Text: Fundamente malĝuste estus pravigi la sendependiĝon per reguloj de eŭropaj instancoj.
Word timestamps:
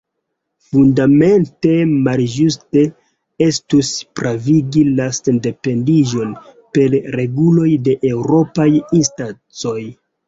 Fundamente 0.67 1.73
malĝuste 2.07 2.83
estus 3.47 3.91
pravigi 4.21 4.85
la 5.01 5.07
sendependiĝon 5.19 6.35
per 6.79 6.97
reguloj 7.19 7.71
de 7.89 7.99
eŭropaj 8.15 8.71
instancoj. 9.03 9.81